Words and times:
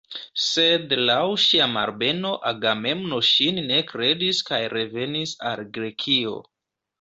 Sed 0.43 0.93
laŭ 1.09 1.17
ŝia 1.43 1.67
malbeno 1.73 2.31
Agamemno 2.51 3.19
ŝin 3.27 3.61
ne 3.67 3.79
kredis 3.93 4.41
kaj 4.49 4.61
revenis 4.75 5.35
al 5.53 5.63
Grekio. 5.79 6.35